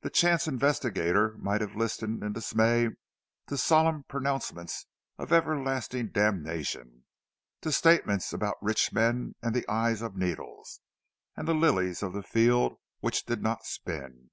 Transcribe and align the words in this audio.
The 0.00 0.08
chance 0.08 0.48
investigator 0.48 1.36
might 1.36 1.60
have 1.60 1.76
listened 1.76 2.22
in 2.24 2.32
dismay 2.32 2.88
to 3.48 3.58
solemn 3.58 4.04
pronouncements 4.04 4.86
of 5.18 5.30
everlasting 5.30 6.08
damnation, 6.08 7.04
to 7.60 7.70
statements 7.70 8.32
about 8.32 8.56
rich 8.62 8.94
men 8.94 9.34
and 9.42 9.54
the 9.54 9.68
eyes 9.70 10.00
of 10.00 10.16
needles, 10.16 10.80
and 11.36 11.46
the 11.46 11.52
lilies 11.52 12.02
of 12.02 12.14
the 12.14 12.22
field 12.22 12.78
which 13.00 13.26
did 13.26 13.42
not 13.42 13.66
spin. 13.66 14.30